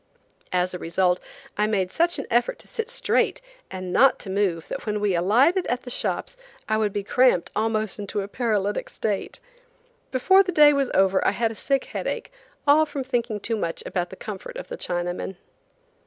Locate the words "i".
1.59-1.67, 6.67-6.75, 11.23-11.33